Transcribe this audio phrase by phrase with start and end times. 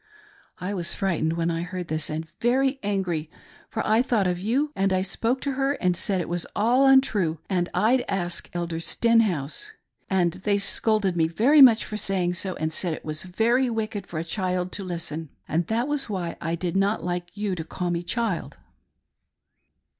[0.57, 3.29] I was frightened when I heard this, and very angry—
[3.69, 6.47] for I thought of you— and I spoke to her and said it was.
[6.55, 9.73] all untrue and I'd ask Elder Stenhouse;
[10.09, 14.07] and they scolded me very much for saying so, and said it was very wicked
[14.07, 17.63] for a child to listen, and that was why I did not like you to
[17.63, 18.57] call me' child.'